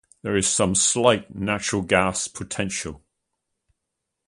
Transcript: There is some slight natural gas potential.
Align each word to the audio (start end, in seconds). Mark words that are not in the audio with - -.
There 0.23 0.35
is 0.35 0.47
some 0.47 0.73
slight 0.73 1.35
natural 1.35 1.83
gas 1.83 2.27
potential. 2.27 3.03